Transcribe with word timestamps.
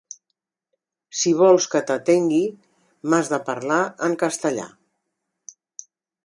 “Si 1.19 1.33
vols 1.41 1.67
que 1.73 1.81
t’atengui, 1.91 2.39
m’has 3.11 3.29
de 3.35 3.39
parlar 3.51 3.79
en 4.09 4.17
castellà”. 4.25 4.67